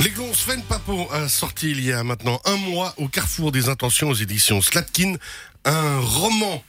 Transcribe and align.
L'aiglon 0.00 0.32
Sven 0.32 0.62
Papo 0.62 1.08
a 1.12 1.28
sorti 1.28 1.70
il 1.70 1.84
y 1.84 1.92
a 1.92 2.02
maintenant 2.04 2.40
un 2.46 2.56
mois 2.56 2.94
au 2.96 3.08
carrefour 3.08 3.52
des 3.52 3.68
intentions 3.68 4.08
aux 4.08 4.14
éditions 4.14 4.62
Slatkin 4.62 5.16
un 5.64 5.98
roman 6.00 6.64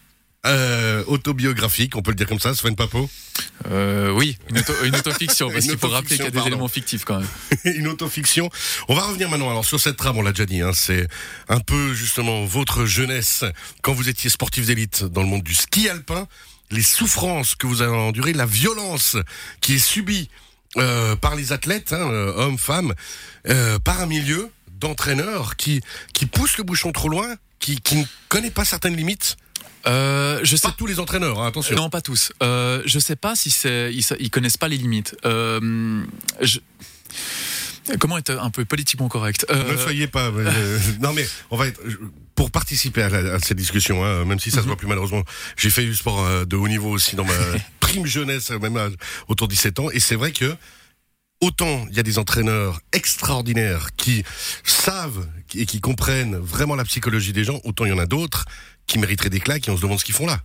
euh, 0.45 1.03
autobiographique, 1.07 1.95
on 1.95 2.01
peut 2.01 2.11
le 2.11 2.15
dire 2.15 2.27
comme 2.27 2.39
ça, 2.39 2.53
Sven 2.53 2.75
Papo? 2.75 3.09
Euh, 3.69 4.11
Oui, 4.11 4.37
une, 4.49 4.57
auto, 4.57 4.73
une 4.83 4.95
autofiction, 4.95 5.49
parce 5.53 5.65
qu'il 5.65 5.77
faut 5.77 5.87
rappeler 5.87 6.15
qu'il 6.17 6.25
y 6.25 6.27
a 6.27 6.31
des 6.31 6.35
pardon. 6.35 6.47
éléments 6.49 6.67
fictifs 6.67 7.05
quand 7.05 7.19
même. 7.19 7.27
une 7.63 7.87
autofiction. 7.87 8.49
On 8.89 8.95
va 8.95 9.03
revenir 9.03 9.29
maintenant 9.29 9.49
alors 9.49 9.65
sur 9.65 9.79
cette 9.79 9.97
trame, 9.97 10.17
on 10.17 10.23
l'a 10.23 10.31
déjà 10.31 10.45
dit, 10.47 10.61
hein, 10.61 10.71
c'est 10.73 11.07
un 11.47 11.59
peu 11.59 11.93
justement 11.93 12.43
votre 12.43 12.85
jeunesse 12.85 13.45
quand 13.81 13.93
vous 13.93 14.09
étiez 14.09 14.29
sportif 14.29 14.65
d'élite 14.65 15.05
dans 15.05 15.21
le 15.21 15.27
monde 15.27 15.43
du 15.43 15.53
ski 15.53 15.87
alpin, 15.87 16.27
les 16.71 16.83
souffrances 16.83 17.55
que 17.55 17.67
vous 17.67 17.81
avez 17.81 17.95
endurées, 17.95 18.33
la 18.33 18.45
violence 18.45 19.15
qui 19.61 19.75
est 19.75 19.79
subie 19.79 20.29
euh, 20.77 21.15
par 21.15 21.35
les 21.35 21.51
athlètes, 21.51 21.93
hein, 21.93 22.09
euh, 22.09 22.33
hommes, 22.35 22.57
femmes, 22.57 22.93
euh, 23.47 23.79
par 23.79 24.01
un 24.01 24.05
milieu 24.05 24.49
d'entraîneurs 24.79 25.55
qui, 25.57 25.81
qui 26.13 26.25
pousse 26.25 26.57
le 26.57 26.63
bouchon 26.63 26.91
trop 26.91 27.09
loin, 27.09 27.35
qui, 27.59 27.79
qui 27.81 27.95
ne 27.97 28.03
connaît 28.29 28.51
pas 28.51 28.65
certaines 28.65 28.95
limites. 28.95 29.37
Euh, 29.87 30.39
je 30.43 30.55
sais 30.55 30.67
Pas 30.67 30.75
tous 30.77 30.85
les 30.85 30.99
entraîneurs, 30.99 31.39
hein, 31.41 31.47
attention. 31.47 31.75
Non, 31.75 31.89
pas 31.89 32.01
tous. 32.01 32.31
Euh, 32.43 32.81
je 32.85 32.99
sais 32.99 33.15
pas 33.15 33.35
si 33.35 33.49
c'est 33.49 33.91
ils, 33.93 34.03
ils 34.19 34.29
connaissent 34.29 34.57
pas 34.57 34.67
les 34.67 34.77
limites. 34.77 35.15
Euh, 35.25 36.03
je- 36.39 36.59
Comment 37.99 38.17
être 38.17 38.31
un 38.31 38.49
peu 38.49 38.65
politiquement 38.65 39.07
correct 39.07 39.45
Euh, 39.49 39.71
Ne 39.73 39.77
soyez 39.77 40.07
pas. 40.07 40.27
euh, 40.35 40.79
non 40.99 41.13
mais 41.13 41.27
on 41.49 41.57
va 41.57 41.67
être 41.67 41.81
pour 42.35 42.49
participer 42.51 43.03
à, 43.03 43.09
la- 43.09 43.33
à 43.35 43.39
cette 43.39 43.57
discussion, 43.57 44.03
hein, 44.03 44.25
même 44.25 44.39
si 44.39 44.49
ça 44.51 44.61
se 44.61 44.65
voit 44.67 44.75
plus 44.77 44.87
malheureusement. 44.87 45.23
J'ai 45.57 45.69
fait 45.69 45.83
du 45.83 45.95
sport 45.95 46.25
euh, 46.25 46.45
de 46.45 46.55
haut 46.55 46.67
niveau 46.67 46.89
aussi 46.89 47.15
dans 47.15 47.25
ma 47.25 47.33
prime 47.79 48.05
jeunesse, 48.05 48.51
euh, 48.51 48.59
même 48.59 48.77
à- 48.77 48.89
autour 49.27 49.47
de 49.47 49.53
17 49.53 49.79
ans, 49.79 49.89
et 49.91 49.99
c'est 49.99 50.15
vrai 50.15 50.31
que 50.31 50.55
autant 51.41 51.85
il 51.89 51.95
y 51.95 51.99
a 51.99 52.03
des 52.03 52.17
entraîneurs 52.19 52.79
extraordinaires 52.93 53.89
qui 53.97 54.23
savent 54.63 55.27
et 55.55 55.65
qui 55.65 55.81
comprennent 55.81 56.35
vraiment 56.37 56.75
la 56.75 56.83
psychologie 56.85 57.33
des 57.33 57.43
gens, 57.43 57.59
autant 57.63 57.85
il 57.85 57.89
y 57.89 57.93
en 57.93 57.97
a 57.99 58.05
d'autres 58.05 58.45
qui 58.87 58.97
mériteraient 58.99 59.29
des 59.29 59.39
claques 59.39 59.67
et 59.67 59.71
on 59.71 59.77
se 59.77 59.81
demande 59.81 59.99
ce 59.99 60.05
qu'ils 60.05 60.15
font 60.15 60.25
là. 60.27 60.39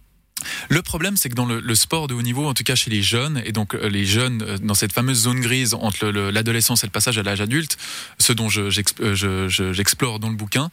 Le 0.69 0.83
problème, 0.83 1.17
c'est 1.17 1.29
que 1.29 1.35
dans 1.35 1.47
le, 1.47 1.75
sport 1.75 2.09
de 2.09 2.15
haut 2.15 2.23
niveau, 2.23 2.47
en 2.47 2.55
tout 2.55 2.63
cas 2.63 2.75
chez 2.75 2.91
les 2.91 3.03
jeunes, 3.03 3.43
et 3.45 3.53
donc 3.53 3.75
euh, 3.75 3.89
les 3.89 4.05
jeunes 4.05 4.43
euh, 4.43 4.59
dans 4.59 4.75
cette 4.75 4.93
fameuse 4.93 5.23
zone 5.23 5.41
grise 5.41 5.75
entre 5.75 6.05
le- 6.07 6.11
le- 6.11 6.31
l'adolescence 6.31 6.85
et 6.85 6.87
le 6.87 6.91
passage 6.93 7.19
à 7.19 7.23
l'âge 7.23 7.41
adulte, 7.41 7.77
ce 8.19 8.33
dont 8.33 8.49
euh, 8.57 8.71
je- 8.71 9.49
je- 9.49 9.73
j'explore 9.73 10.19
dans 10.21 10.29
le 10.29 10.37
bouquin, 10.37 10.71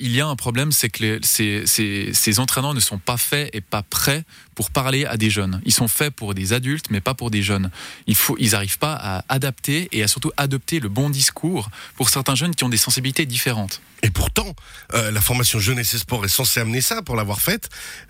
il 0.00 0.12
y 0.12 0.20
a 0.20 0.26
un 0.26 0.36
problème, 0.36 0.72
c'est 0.72 0.88
que 0.90 1.20
ces, 1.22 2.38
entraîneurs 2.40 2.74
ne 2.74 2.80
sont 2.80 2.98
pas 2.98 3.16
faits 3.16 3.50
et 3.52 3.60
pas 3.60 3.82
prêts 3.82 4.24
pour 4.54 4.70
parler 4.70 5.04
à 5.04 5.16
des 5.16 5.30
jeunes. 5.30 5.60
Ils 5.64 5.72
sont 5.72 5.86
faits 5.88 6.12
pour 6.14 6.34
des 6.34 6.52
adultes, 6.52 6.86
mais 6.90 7.00
pas 7.00 7.14
pour 7.14 7.30
des 7.30 7.42
jeunes. 7.42 7.70
Ils 8.06 8.50
n'arrivent 8.50 8.78
pas 8.78 8.94
à 8.94 9.24
adapter 9.28 9.88
et 9.92 10.02
à 10.02 10.08
surtout 10.08 10.32
adopter 10.36 10.80
le 10.80 10.88
bon 10.88 11.10
discours 11.10 11.70
pour 11.96 12.08
certains 12.08 12.34
jeunes 12.34 12.54
qui 12.54 12.64
ont 12.64 12.68
des 12.68 12.76
sensibilités 12.76 13.26
différentes. 13.26 13.80
Et 14.02 14.10
pourtant, 14.10 14.54
la 14.92 15.20
formation 15.20 15.58
jeunesse 15.58 15.94
et 15.94 15.98
sport 15.98 16.24
est 16.24 16.28
censée 16.28 16.60
amener 16.60 16.80
ça 16.80 17.02
pour 17.02 17.16
l'avoir 17.16 17.40
faite. 17.40 17.68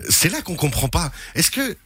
C'est 0.09 0.31
là 0.31 0.41
qu'on 0.43 0.55
comprend 0.57 0.68
pas. 0.71 1.11
Est-ce 1.35 1.51
que 1.51 1.77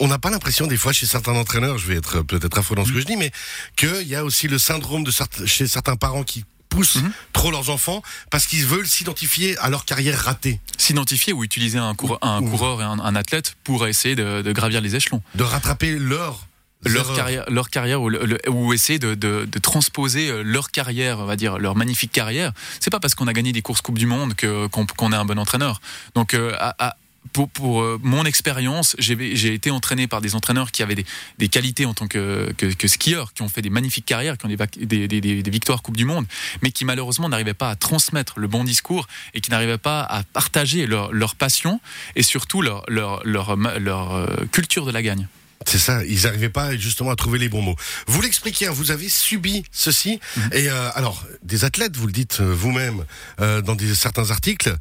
on 0.00 0.08
n'a 0.08 0.18
pas 0.18 0.30
l'impression 0.30 0.66
des 0.66 0.76
fois 0.76 0.92
chez 0.92 1.06
certains 1.06 1.34
entraîneurs, 1.34 1.78
je 1.78 1.86
vais 1.86 1.94
être 1.96 2.22
peut-être 2.22 2.58
affreux 2.58 2.74
dans 2.76 2.84
ce 2.84 2.92
que 2.92 3.00
je 3.00 3.06
dis, 3.06 3.16
mais 3.16 3.30
qu'il 3.76 4.02
y 4.08 4.16
a 4.16 4.24
aussi 4.24 4.48
le 4.48 4.58
syndrome 4.58 5.04
de 5.04 5.12
chez 5.46 5.66
certains 5.68 5.96
parents 5.96 6.24
qui 6.24 6.44
poussent 6.68 6.96
Mhm. 6.96 7.12
trop 7.34 7.50
leurs 7.50 7.68
enfants 7.70 8.02
parce 8.30 8.46
qu'ils 8.46 8.64
veulent 8.66 8.86
s'identifier 8.88 9.56
à 9.58 9.68
leur 9.68 9.84
carrière 9.84 10.18
ratée, 10.18 10.58
S'identifier 10.78 11.32
ou 11.34 11.44
utiliser 11.44 11.78
un, 11.78 11.94
coureur, 11.94 12.18
un 12.22 12.42
Ou- 12.42 12.48
coureur 12.50 12.80
et 12.80 12.84
un, 12.84 12.98
un 12.98 13.14
athlète 13.14 13.54
pour 13.62 13.86
essayer 13.86 14.16
de- 14.16 14.42
de 14.42 14.52
gravir 14.52 14.80
les 14.80 14.96
échelons? 14.96 15.22
de 15.34 15.42
rattraper 15.44 15.96
leur 15.98 16.46
leur 16.84 17.14
carrière, 17.14 17.44
leur 17.48 17.70
carrière 17.70 18.02
ou, 18.02 18.08
le- 18.08 18.40
ou 18.50 18.72
essayer 18.72 18.98
de, 18.98 19.14
de, 19.14 19.44
de 19.48 19.58
transposer 19.60 20.30
euh, 20.30 20.42
leur 20.42 20.72
carrière, 20.72 21.20
on 21.20 21.26
va 21.26 21.36
dire 21.36 21.58
leur 21.58 21.76
magnifique 21.76 22.10
carrière. 22.10 22.50
C'est 22.80 22.90
pas 22.90 22.98
parce 22.98 23.14
qu'on 23.14 23.28
a 23.28 23.32
gagné 23.32 23.52
des 23.52 23.62
courses 23.62 23.82
Coupe 23.82 23.98
du 24.00 24.06
Monde 24.06 24.34
que 24.34 24.66
qu'on 24.66 25.12
est 25.12 25.16
un 25.16 25.24
bon 25.24 25.38
entraîneur. 25.38 25.80
Donc 26.16 26.34
euh, 26.34 26.56
à- 26.58 26.74
à- 26.88 26.96
pour, 27.32 27.48
pour 27.48 27.82
euh, 27.82 27.98
mon 28.02 28.24
expérience, 28.24 28.94
j'ai 28.98 29.54
été 29.54 29.70
entraîné 29.70 30.06
par 30.06 30.20
des 30.20 30.34
entraîneurs 30.34 30.70
qui 30.70 30.82
avaient 30.82 30.94
des, 30.94 31.06
des 31.38 31.48
qualités 31.48 31.86
en 31.86 31.94
tant 31.94 32.08
que, 32.08 32.52
que, 32.56 32.66
que 32.66 32.88
skieurs, 32.88 33.32
qui 33.32 33.42
ont 33.42 33.48
fait 33.48 33.62
des 33.62 33.70
magnifiques 33.70 34.04
carrières, 34.04 34.38
qui 34.38 34.46
ont 34.46 34.48
des, 34.48 35.50
victoires 35.50 35.82
Coupe 35.82 35.96
du 35.96 36.04
Monde, 36.04 36.26
mais 36.62 36.70
qui 36.70 36.84
malheureusement 36.84 37.28
n'arrivaient 37.28 37.54
pas 37.54 37.70
à 37.70 37.76
transmettre 37.76 38.38
le 38.38 38.48
bon 38.48 38.64
discours 38.64 39.06
et 39.34 39.40
qui 39.40 39.50
n'arrivaient 39.50 39.78
pas 39.78 40.02
à 40.02 40.22
partager 40.24 40.86
leur, 40.86 41.12
leur 41.12 41.34
passion 41.34 41.80
et 42.16 42.22
surtout 42.22 42.62
leur, 42.62 42.84
leur, 42.88 43.24
leur, 43.24 43.56
leur, 43.56 43.80
leur, 43.80 44.12
euh, 44.12 44.46
culture 44.50 44.86
de 44.86 44.90
la 44.90 45.02
gagne. 45.02 45.26
C'est 45.66 45.78
ça, 45.78 46.04
ils 46.04 46.22
n'arrivaient 46.22 46.48
pas 46.48 46.76
justement 46.76 47.10
à 47.10 47.16
trouver 47.16 47.38
les 47.38 47.48
bons 47.48 47.62
mots. 47.62 47.76
Vous 48.06 48.20
l'expliquez, 48.20 48.66
hein, 48.66 48.72
vous 48.72 48.90
avez 48.90 49.08
subi 49.08 49.62
ceci. 49.70 50.18
Mhm. 50.36 50.50
Et 50.52 50.68
euh, 50.68 50.90
alors, 50.94 51.24
des 51.42 51.64
athlètes, 51.64 51.96
vous 51.96 52.06
le 52.06 52.12
dites 52.12 52.40
vous-même 52.40 53.04
euh, 53.40 53.62
dans 53.62 53.76
des, 53.76 53.94
certains 53.94 54.30
articles, 54.30 54.74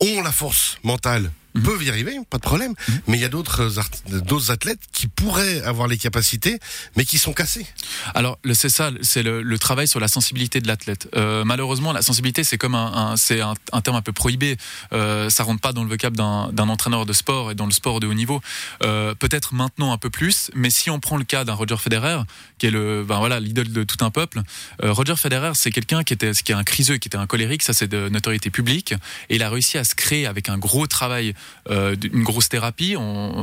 ont 0.00 0.22
la 0.22 0.32
force 0.32 0.78
mentale, 0.82 1.30
Mhm. 1.54 1.62
peuvent 1.62 1.82
y 1.82 1.88
arriver, 1.90 2.16
pas 2.30 2.36
de 2.38 2.42
problème. 2.42 2.74
Mais 3.06 3.16
il 3.16 3.20
y 3.20 3.24
a 3.24 3.28
d'autres 3.28 3.70
d'autres 4.08 4.50
athlètes 4.50 4.80
qui 4.92 5.06
pourraient 5.08 5.60
avoir 5.62 5.88
les 5.88 5.98
capacités, 5.98 6.58
mais 6.96 7.04
qui 7.04 7.18
sont 7.18 7.32
cassés. 7.32 7.66
Alors, 8.14 8.38
c'est 8.52 8.68
ça, 8.68 8.90
c'est 9.02 9.22
le, 9.22 9.42
le 9.42 9.58
travail 9.58 9.88
sur 9.88 10.00
la 10.00 10.08
sensibilité 10.08 10.60
de 10.60 10.66
l'athlète. 10.68 11.08
Euh, 11.16 11.44
malheureusement, 11.44 11.92
la 11.92 12.02
sensibilité, 12.02 12.44
c'est 12.44 12.58
comme 12.58 12.74
un, 12.74 12.92
un- 13.12 13.16
c'est 13.16 13.40
un, 13.40 13.54
un 13.72 13.80
terme 13.80 13.96
un 13.96 14.02
peu 14.02 14.12
prohibé. 14.12 14.56
Euh, 14.92 15.30
ça 15.30 15.42
rentre 15.44 15.60
pas 15.60 15.72
dans 15.72 15.82
le 15.84 15.88
vocable 15.88 16.16
d'un 16.16 16.50
d'un 16.52 16.68
entraîneur 16.68 17.06
de 17.06 17.12
sport 17.12 17.50
et 17.50 17.54
dans 17.54 17.66
le 17.66 17.72
sport 17.72 18.00
de 18.00 18.06
haut 18.06 18.14
niveau. 18.14 18.40
Euh, 18.82 19.14
Peut-être 19.18 19.54
maintenant 19.54 19.92
un 19.92 19.98
peu 19.98 20.10
plus, 20.10 20.50
mais 20.54 20.70
si 20.70 20.90
on 20.90 21.00
prend 21.00 21.16
le 21.16 21.24
cas 21.24 21.44
d'un 21.44 21.54
Roger 21.54 21.76
Federer, 21.76 22.20
qui 22.58 22.66
est 22.66 22.70
le, 22.70 23.04
ben 23.04 23.18
voilà, 23.18 23.40
l'idole 23.40 23.70
de 23.72 23.84
tout 23.84 24.04
un 24.04 24.10
peuple. 24.10 24.42
euh, 24.82 24.92
Roger 24.92 25.16
Federer, 25.16 25.52
c'est 25.54 25.70
quelqu'un 25.70 26.04
qui 26.04 26.12
était, 26.14 26.32
qui 26.32 26.52
est 26.52 26.54
un 26.54 26.64
criseux, 26.64 26.98
qui 26.98 27.08
était 27.08 27.16
un 27.18 27.26
colérique. 27.26 27.62
Ça, 27.62 27.72
c'est 27.72 27.88
de 27.88 28.08
notoriété 28.08 28.50
publique. 28.50 28.92
Et 29.28 29.36
il 29.36 29.42
a 29.42 29.50
réussi 29.50 29.78
à 29.78 29.84
se 29.84 29.94
créer 29.94 30.26
avec 30.26 30.48
un 30.48 30.58
gros 30.58 30.86
travail, 30.86 31.34
euh, 31.70 31.96
une 32.12 32.22
grosse 32.22 32.48
thérapie. 32.48 32.96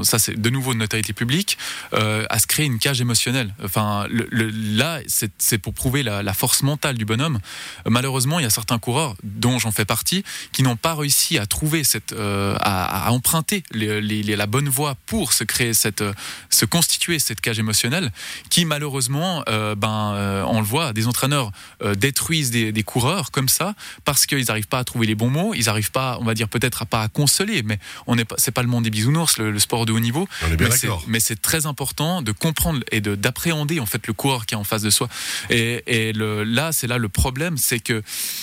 Ça, 0.03 0.19
c'est 0.19 0.39
de 0.39 0.49
nouveau 0.49 0.73
de 0.73 0.79
notoriété 0.79 1.13
publique, 1.13 1.57
euh, 1.93 2.25
à 2.29 2.39
se 2.39 2.47
créer 2.47 2.65
une 2.65 2.79
cage 2.79 3.01
émotionnelle. 3.01 3.53
Enfin, 3.63 4.07
là, 4.31 4.99
c'est 5.37 5.57
pour 5.57 5.73
prouver 5.73 6.03
la, 6.03 6.33
force 6.33 6.63
mentale 6.63 6.97
du 6.97 7.05
bonhomme. 7.05 7.39
Malheureusement, 7.87 8.39
il 8.39 8.43
y 8.43 8.45
a 8.45 8.49
certains 8.49 8.77
coureurs, 8.77 9.15
dont 9.23 9.57
j'en 9.57 9.71
fais 9.71 9.85
partie, 9.85 10.23
qui 10.51 10.63
n'ont 10.63 10.75
pas 10.75 10.95
réussi 10.95 11.37
à 11.37 11.45
trouver 11.45 11.83
cette, 11.83 12.13
euh, 12.13 12.57
à, 12.59 13.11
emprunter 13.11 13.63
les- 13.71 14.23
la 14.23 14.47
bonne 14.47 14.67
voie 14.67 14.95
pour 15.05 15.31
se 15.31 15.43
créer 15.45 15.73
cette, 15.73 16.01
euh, 16.01 16.13
se 16.49 16.65
constituer 16.65 17.19
cette 17.19 17.39
cage 17.39 17.59
émotionnelle, 17.59 18.11
qui 18.49 18.65
malheureusement, 18.65 19.43
ben, 19.77 20.43
on 20.47 20.59
le 20.59 20.65
voit, 20.65 20.93
des 20.93 21.07
entraîneurs 21.07 21.51
détruisent 21.95 22.51
des, 22.51 22.71
des 22.71 22.83
coureurs 22.83 23.31
comme 23.31 23.49
ça 23.49 23.75
parce 24.03 24.25
qu'ils 24.25 24.45
n'arrivent 24.45 24.67
pas 24.67 24.79
à 24.79 24.83
trouver 24.83 25.07
les 25.07 25.15
bons 25.15 25.29
mots, 25.29 25.53
ils 25.53 25.65
n'arrivent 25.65 25.91
pas, 25.91 26.17
on 26.19 26.25
va 26.25 26.33
dire 26.33 26.49
peut-être 26.49 26.81
à 26.81 26.85
pas 26.85 27.01
à 27.01 27.07
consoler, 27.07 27.63
mais 27.63 27.79
on 28.07 28.15
n'est 28.15 28.25
pas, 28.25 28.35
c'est 28.37 28.51
pas 28.51 28.61
le 28.61 28.67
monde 28.67 28.83
des 28.83 28.89
bisounours, 28.89 29.37
le, 29.37 29.51
le 29.51 29.59
sport 29.59 29.85
de 29.85 29.91
haut 29.91 29.99
niveau. 29.99 30.27
On 30.43 30.51
est 30.51 30.55
bien 30.57 30.67
Mais 31.07 31.19
c'est- 31.19 31.41
très 31.41 31.65
important 31.65 32.21
de 32.21 32.31
comprendre 32.31 32.81
et 32.91 33.01
de 33.01 33.15
d'appréhender 33.15 33.79
en 33.79 33.85
fait 33.85 34.05
le 34.07 34.13
coureur 34.13 34.45
qui 34.45 34.53
est 34.53 34.57
en 34.57 34.63
face 34.63 34.81
de 34.81 34.89
soi. 34.89 35.07
Et, 35.49 35.83
et 35.87 36.13
le, 36.13 36.43
là, 36.43 36.71
c'est 36.71 36.87
là 36.87 36.97
le 36.97 37.09
problème, 37.09 37.57
c'est 37.57 37.79
que, 37.79 38.01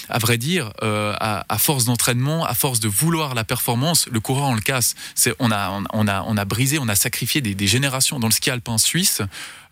à 0.08 0.18
vrai 0.18 0.38
dire, 0.38 0.72
euh, 0.82 1.14
à, 1.20 1.44
à 1.48 1.58
force 1.58 1.84
d'entraînement, 1.84 2.44
à 2.44 2.54
force 2.54 2.80
de 2.80 2.88
vouloir 2.88 3.34
la 3.34 3.44
performance, 3.44 4.06
le 4.10 4.20
coureur 4.20 4.44
on 4.48 4.54
le 4.54 4.60
casse. 4.60 4.94
C'est 5.14 5.34
on 5.38 5.50
a 5.50 5.70
on, 5.70 5.84
on 5.92 6.08
a 6.08 6.22
on 6.26 6.36
a 6.36 6.44
brisé, 6.44 6.78
on 6.78 6.88
a 6.88 6.94
sacrifié 6.94 7.40
des, 7.40 7.54
des 7.54 7.66
générations 7.66 8.18
dans 8.20 8.28
le 8.28 8.32
ski 8.32 8.50
alpin 8.50 8.78
suisse. 8.78 9.22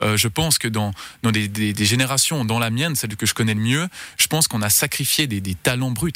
euh, 0.03 0.16
je 0.16 0.28
pense 0.28 0.59
que 0.59 0.69
dans, 0.69 0.92
dans 1.22 1.30
des, 1.30 1.48
des- 1.48 1.72
des 1.72 1.84
générations, 1.84 2.44
dans 2.44 2.59
la 2.59 2.70
mienne, 2.70 2.97
celle 2.97 3.16
que 3.16 3.26
je 3.26 3.34
connais 3.34 3.54
le 3.54 3.60
mieux, 3.60 3.88
je 4.16 4.26
pense 4.26 4.48
qu'on 4.48 4.62
a 4.62 4.70
sacrifié 4.70 5.26
des, 5.26 5.41
des 5.41 5.54
talents 5.54 5.91
bruts. 5.91 6.12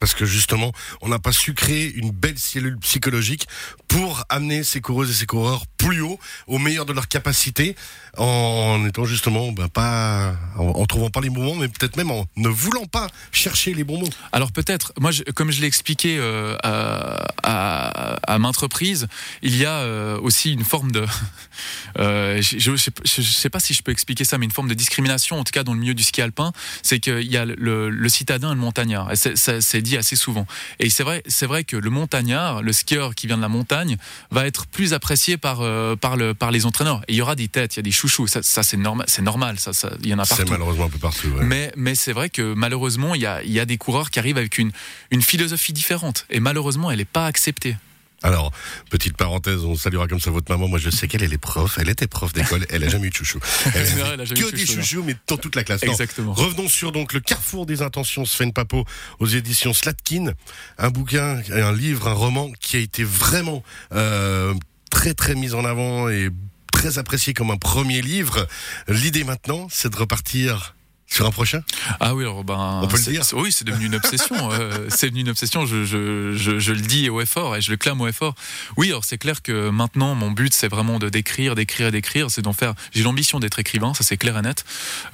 Parce 0.00 0.14
que 0.14 0.24
justement, 0.24 0.72
on 1.02 1.08
n'a 1.08 1.18
pas 1.18 1.32
su 1.32 1.52
créer 1.54 1.92
une 1.94 2.10
belle 2.10 2.38
cellule 2.38 2.78
psychologique 2.78 3.46
pour 3.86 4.24
amener 4.30 4.64
ces 4.64 4.80
coureuses 4.80 5.10
et 5.10 5.14
ces 5.14 5.26
coureurs 5.26 5.66
plus 5.76 6.00
haut, 6.00 6.18
au 6.46 6.58
meilleur 6.58 6.86
de 6.86 6.92
leurs 6.92 7.08
capacités, 7.08 7.76
en 8.16 8.84
étant 8.86 9.04
justement 9.04 9.52
ben, 9.52 9.68
pas, 9.68 10.34
en, 10.56 10.84
trouvant 10.86 11.10
pas 11.10 11.20
les 11.20 11.30
bons 11.30 11.42
mots, 11.44 11.54
mais 11.54 11.68
peut-être 11.68 11.96
même 11.96 12.10
en 12.10 12.24
ne 12.36 12.48
voulant 12.48 12.86
pas 12.86 13.08
chercher 13.32 13.74
les 13.74 13.84
bons 13.84 13.98
mots. 14.00 14.10
Alors 14.32 14.52
peut-être, 14.52 14.92
moi, 14.98 15.10
comme 15.34 15.50
je 15.50 15.60
l'ai 15.60 15.66
expliqué 15.66 16.16
euh, 16.18 16.56
à, 16.62 17.26
à, 17.42 18.32
à 18.34 18.38
maintes 18.38 18.56
reprises, 18.56 19.06
il 19.42 19.56
y 19.56 19.64
a 19.64 19.78
euh, 19.80 20.18
aussi 20.20 20.52
une 20.52 20.64
forme 20.64 20.92
de, 20.92 21.04
euh, 21.98 22.40
je, 22.42 22.58
je, 22.58 23.22
sais- 23.22 23.50
pas 23.50 23.60
si 23.60 23.74
je 23.74 23.82
peux 23.82 23.92
expliquer 23.92 24.24
ça, 24.24 24.38
mais 24.38 24.44
une 24.44 24.52
forme 24.52 24.68
de 24.68 24.74
discrimination, 24.74 25.38
en 25.38 25.44
tout 25.44 25.52
cas 25.52 25.64
dans 25.64 25.74
le 25.74 25.80
milieu 25.80 25.94
du 25.94 26.02
ski 26.02 26.22
alpin, 26.22 26.52
c'est 26.82 27.00
qu'il 27.00 27.30
y 27.30 27.36
a 27.36 27.44
le, 27.44 28.08
citadin 28.08 28.52
et 28.52 28.54
le 28.54 28.60
montagnard. 28.60 29.10
C'est 29.14 29.82
dit 29.90 29.96
assez 29.98 30.16
souvent. 30.16 30.46
Et 30.78 30.88
c'est 30.90 31.02
vrai, 31.02 31.22
c'est 31.26 31.46
vrai 31.46 31.64
que 31.64 31.76
le 31.76 31.90
montagnard, 31.90 32.62
le 32.62 32.72
skieur 32.72 33.14
qui 33.14 33.26
vient 33.26 33.36
de 33.36 33.42
la 33.42 33.48
montagne, 33.48 33.96
va 34.30 34.46
être 34.46 34.66
plus 34.66 34.92
apprécié 34.94 35.36
par 35.36 35.58
euh, 35.60 35.96
par 35.96 36.16
le 36.16 36.32
par 36.34 36.50
les 36.50 36.64
entraîneurs. 36.66 37.02
Et 37.08 37.12
il 37.12 37.16
y 37.16 37.22
aura 37.22 37.36
des 37.36 37.48
têtes, 37.48 37.74
il 37.74 37.78
y 37.78 37.80
a 37.80 37.82
des 37.82 37.90
chouchous. 37.92 38.26
Ça, 38.26 38.42
ça 38.42 38.62
c'est 38.62 38.76
normal, 38.76 39.06
c'est 39.08 39.22
normal. 39.22 39.58
Ça, 39.58 39.72
ça, 39.72 39.90
il 40.02 40.08
y 40.08 40.14
en 40.14 40.18
a 40.18 40.24
C'est 40.24 40.36
partout. 40.36 40.52
malheureusement 40.52 40.86
un 40.86 40.90
peu 40.90 40.98
partout. 40.98 41.28
ouais. 41.28 41.44
Mais, 41.44 41.72
mais 41.76 41.94
c'est 41.94 42.12
vrai 42.12 42.30
que 42.30 42.54
malheureusement, 42.54 43.14
il 43.14 43.20
y 43.22 43.26
a, 43.26 43.42
il 43.42 43.52
y 43.52 43.60
a 43.60 43.66
des 43.66 43.76
coureurs 43.78 44.10
qui 44.10 44.18
arrivent 44.18 44.38
avec 44.38 44.58
une, 44.58 44.70
une 45.10 45.22
philosophie 45.22 45.72
différente. 45.72 46.26
Et 46.30 46.40
malheureusement, 46.40 46.90
elle 46.90 46.98
n'est 46.98 47.04
pas 47.04 47.26
acceptée. 47.26 47.76
Alors, 48.22 48.52
petite 48.90 49.16
parenthèse, 49.16 49.64
on 49.64 49.76
saluera 49.76 50.06
comme 50.06 50.20
ça 50.20 50.30
votre 50.30 50.50
maman. 50.52 50.68
Moi, 50.68 50.78
je 50.78 50.90
sais 50.90 51.08
qu'elle 51.08 51.22
est 51.22 51.38
prof. 51.38 51.78
Elle 51.80 51.88
était 51.88 52.06
prof 52.06 52.32
d'école. 52.32 52.66
Elle 52.68 52.84
a 52.84 52.88
jamais 52.88 53.06
eu 53.06 53.10
de 53.10 53.14
chouchou. 53.14 53.38
Elle 53.74 53.80
a 53.80 53.84
vrai, 53.84 54.10
elle 54.14 54.20
a 54.20 54.24
jamais 54.24 54.40
que 54.40 54.48
eu 54.48 54.52
de 54.52 54.56
des 54.56 54.66
chouchou, 54.66 54.76
non. 54.76 54.82
chouchous, 54.82 55.02
mais 55.04 55.16
dans 55.26 55.36
toute 55.36 55.56
la 55.56 55.64
classe. 55.64 55.82
Non. 55.84 55.92
Exactement. 55.92 56.32
Revenons 56.34 56.68
sur 56.68 56.92
donc 56.92 57.12
le 57.12 57.20
carrefour 57.20 57.66
des 57.66 57.82
intentions 57.82 58.24
Sven 58.24 58.52
Papo 58.52 58.84
aux 59.18 59.26
éditions 59.26 59.72
Slatkin. 59.72 60.32
Un 60.78 60.90
bouquin, 60.90 61.40
un 61.50 61.72
livre, 61.72 62.08
un 62.08 62.12
roman 62.12 62.50
qui 62.60 62.76
a 62.76 62.80
été 62.80 63.04
vraiment 63.04 63.62
euh, 63.92 64.54
très 64.90 65.14
très 65.14 65.34
mis 65.34 65.54
en 65.54 65.64
avant 65.64 66.08
et 66.08 66.28
très 66.72 66.98
apprécié 66.98 67.32
comme 67.32 67.50
un 67.50 67.56
premier 67.56 68.02
livre. 68.02 68.46
L'idée 68.88 69.24
maintenant, 69.24 69.68
c'est 69.70 69.90
de 69.90 69.96
repartir 69.96 70.74
sur 71.12 71.26
un 71.26 71.30
prochain? 71.32 71.62
Ah 71.98 72.14
oui, 72.14 72.22
alors 72.22 72.44
ben, 72.44 72.80
On 72.82 72.86
peut 72.88 72.96
le 72.96 73.02
dire. 73.12 73.22
Oui, 73.34 73.50
c'est 73.52 73.64
devenu 73.66 73.86
une 73.86 73.96
obsession. 73.96 74.36
euh, 74.52 74.86
c'est 74.88 75.06
devenu 75.08 75.22
une 75.22 75.28
obsession. 75.30 75.66
Je, 75.66 75.84
je, 75.84 76.32
je, 76.34 76.58
je 76.60 76.72
le 76.72 76.80
dis 76.80 77.10
au 77.10 77.20
effort 77.20 77.56
et 77.56 77.60
je 77.60 77.70
le 77.72 77.76
clame 77.76 78.00
au 78.00 78.06
effort. 78.06 78.34
Oui, 78.76 78.88
alors 78.90 79.04
c'est 79.04 79.18
clair 79.18 79.42
que 79.42 79.70
maintenant, 79.70 80.14
mon 80.14 80.30
but, 80.30 80.54
c'est 80.54 80.68
vraiment 80.68 80.98
de 81.00 81.08
d'écrire, 81.08 81.56
d'écrire 81.56 81.88
et 81.88 81.90
d'écrire. 81.90 82.30
C'est 82.30 82.42
d'en 82.42 82.52
faire. 82.52 82.74
J'ai 82.92 83.02
l'ambition 83.02 83.40
d'être 83.40 83.58
écrivain, 83.58 83.92
ça 83.92 84.04
c'est 84.04 84.16
clair 84.16 84.38
et 84.38 84.42
net. 84.42 84.64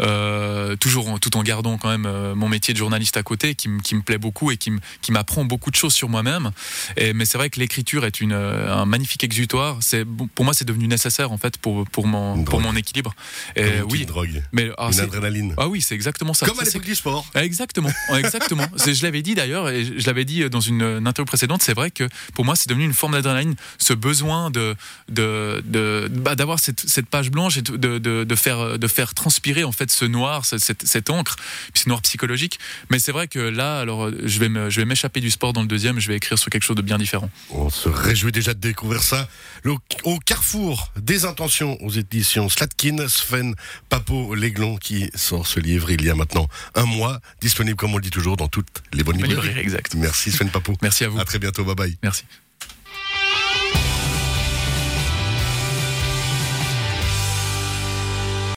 Euh, 0.00 0.76
toujours, 0.76 1.08
en- 1.08 1.18
tout 1.18 1.34
en 1.36 1.42
gardant 1.42 1.78
quand 1.78 1.88
même 1.88 2.06
euh, 2.06 2.34
mon 2.34 2.48
métier 2.48 2.74
de 2.74 2.78
journaliste 2.78 3.16
à 3.16 3.22
côté, 3.22 3.54
qui, 3.54 3.68
me- 3.68 3.80
qui 3.80 3.94
me 3.94 4.02
plaît 4.02 4.18
beaucoup 4.18 4.50
et 4.50 4.56
qui, 4.58 4.70
m'apprend 5.10 5.44
beaucoup 5.46 5.70
de 5.70 5.76
choses 5.76 5.94
sur 5.94 6.08
moi-même. 6.10 6.50
Et 6.98 7.14
mais 7.14 7.24
c'est 7.24 7.38
vrai 7.38 7.48
que 7.48 7.58
l'écriture 7.58 8.04
est 8.04 8.20
une, 8.20 8.32
un 8.34 8.84
magnifique 8.84 9.24
exutoire. 9.24 9.78
C'est 9.80 10.04
pour 10.34 10.44
moi, 10.44 10.52
c'est 10.52 10.66
devenu 10.66 10.88
nécessaire 10.88 11.32
en 11.32 11.38
fait 11.38 11.56
pour 11.56 11.86
pour 11.88 12.06
mon 12.06 12.36
Une 12.36 12.44
pour 12.44 12.60
mon 12.60 12.76
équilibre. 12.76 13.14
Et 13.56 13.62
une 13.78 13.82
oui, 13.84 13.90
petite 13.92 14.08
drogue, 14.08 14.42
mais 14.52 14.70
ah, 14.76 14.90
une 14.92 15.00
adrénaline. 15.00 15.54
ah 15.56 15.68
oui, 15.68 15.80
c'est 15.86 15.94
exactement 15.94 16.34
ça. 16.34 16.46
Comme 16.46 16.56
Ça, 16.56 16.62
à 16.62 16.64
l'époque 16.66 16.84
du 16.84 16.94
sport. 16.94 17.24
Exactement, 17.34 17.90
exactement. 18.16 18.66
Je 18.86 19.02
l'avais 19.02 19.22
dit 19.22 19.34
d'ailleurs, 19.34 19.68
et 19.68 19.84
je 19.84 20.06
l'avais 20.06 20.24
dit 20.24 20.48
dans 20.50 20.60
une, 20.60 20.82
une 20.82 21.06
interview 21.06 21.26
précédente. 21.26 21.62
C'est 21.62 21.74
vrai 21.74 21.90
que 21.90 22.08
pour 22.34 22.44
moi, 22.44 22.56
c'est 22.56 22.68
devenu 22.68 22.84
une 22.84 22.94
forme 22.94 23.12
d'adrénaline, 23.12 23.54
ce 23.78 23.92
besoin 23.92 24.50
de 24.50 24.74
de 25.08 25.62
de 25.64 26.08
bah, 26.10 26.34
d'avoir 26.34 26.58
cette, 26.58 26.80
cette 26.88 27.06
page 27.06 27.30
blanche 27.30 27.56
et 27.58 27.62
de, 27.62 27.76
de, 27.98 28.24
de 28.24 28.34
faire 28.34 28.78
de 28.78 28.88
faire 28.88 29.14
transpirer 29.14 29.64
en 29.64 29.72
fait 29.72 29.90
ce 29.90 30.04
noir, 30.04 30.44
ce- 30.44 30.58
cette, 30.58 30.86
cette 30.86 31.10
encre, 31.10 31.36
puis 31.72 31.82
ce 31.84 31.88
noir 31.88 32.02
psychologique. 32.02 32.58
Mais 32.90 32.98
c'est 32.98 33.12
vrai 33.12 33.28
que 33.28 33.38
là, 33.38 33.80
alors, 33.80 34.10
je 34.24 34.38
vais 34.40 34.48
me, 34.48 34.70
je 34.70 34.80
vais 34.80 34.86
m'échapper 34.86 35.20
du 35.20 35.30
sport 35.30 35.52
dans 35.52 35.62
le 35.62 35.68
deuxième. 35.68 36.00
Je 36.00 36.08
vais 36.08 36.16
écrire 36.16 36.38
sur 36.38 36.50
quelque 36.50 36.64
chose 36.64 36.76
de 36.76 36.82
bien 36.82 36.98
différent. 36.98 37.30
On 37.50 37.70
se 37.70 37.88
réjouit 37.88 38.32
déjà 38.32 38.54
de 38.54 38.60
découvrir 38.60 39.02
ça. 39.02 39.28
Le- 39.62 39.74
au 40.04 40.18
carrefour 40.18 40.90
des 41.00 41.24
intentions 41.24 41.76
aux 41.82 41.90
éditions 41.90 42.48
Slatkin, 42.48 43.06
Sven 43.08 43.54
Papo 43.88 44.34
Léglon 44.34 44.76
qui 44.76 45.10
sort 45.14 45.46
ce 45.46 45.60
livre 45.60 45.75
il 45.88 46.04
y 46.04 46.10
a 46.10 46.14
maintenant 46.14 46.48
un 46.74 46.84
mois, 46.84 47.20
disponible 47.40 47.76
comme 47.76 47.94
on 47.94 47.96
le 47.96 48.02
dit 48.02 48.10
toujours 48.10 48.36
dans 48.36 48.48
toutes 48.48 48.82
les 48.92 49.02
bonnes 49.02 49.22
librairies. 49.22 49.58
Exact. 49.58 49.94
Merci 49.94 50.30
Sven 50.30 50.50
Papo. 50.50 50.74
Merci 50.82 51.04
à 51.04 51.08
vous. 51.08 51.18
À 51.18 51.24
très 51.24 51.38
bientôt, 51.38 51.64
bye 51.64 51.74
bye. 51.74 51.96
Merci. 52.02 52.24